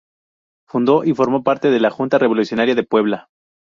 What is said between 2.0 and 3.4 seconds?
Revolucionaria de Puebla.